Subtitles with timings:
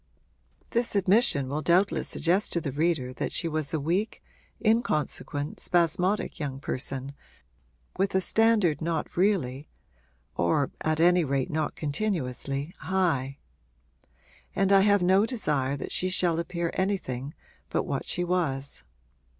[0.71, 4.23] This admission will doubtless suggest to the reader that she was a weak,
[4.65, 7.13] inconsequent, spasmodic young person,
[7.99, 9.69] with a standard not really,
[10.35, 13.37] or at any rate not continuously, high;
[14.55, 17.35] and I have no desire that she shall appear anything
[17.69, 18.81] but what she was.